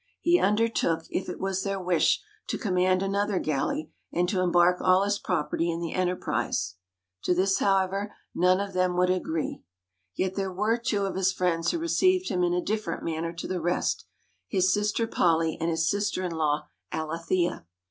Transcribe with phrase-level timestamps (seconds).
[0.19, 5.03] He undertook, if it was their wish, to command another galley, and to embark all
[5.03, 6.73] his property in the enterprise.
[7.25, 9.61] To this, however, none of them would agree.
[10.15, 13.47] Yet there were two of his friends who received him in a different manner to
[13.47, 14.05] the rest
[14.47, 17.67] his sister Polly and his sister in law Alethea.